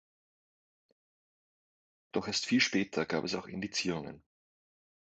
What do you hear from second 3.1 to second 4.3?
es auch Indizierungen.